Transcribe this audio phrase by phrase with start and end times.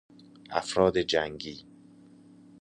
[0.49, 1.65] افراد جنگی